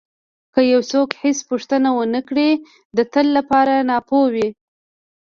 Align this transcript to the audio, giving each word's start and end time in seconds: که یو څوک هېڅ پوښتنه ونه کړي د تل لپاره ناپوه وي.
که 0.53 0.61
یو 0.73 0.81
څوک 0.91 1.09
هېڅ 1.23 1.37
پوښتنه 1.49 1.89
ونه 1.93 2.21
کړي 2.27 2.49
د 2.97 2.99
تل 3.13 3.27
لپاره 3.37 3.73
ناپوه 3.89 4.25
وي. 4.33 4.49